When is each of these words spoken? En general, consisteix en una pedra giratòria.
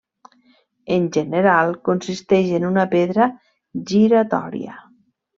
En 0.93 1.03
general, 1.17 1.73
consisteix 1.89 2.49
en 2.59 2.65
una 2.69 2.85
pedra 2.93 3.27
giratòria. 3.93 4.75